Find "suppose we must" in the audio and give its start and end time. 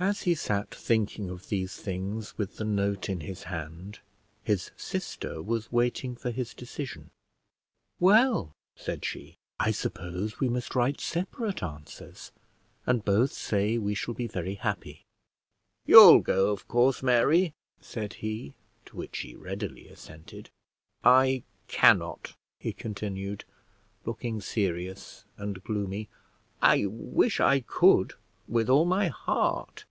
9.72-10.76